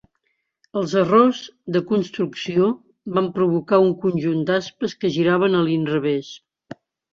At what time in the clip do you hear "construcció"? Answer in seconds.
1.91-2.71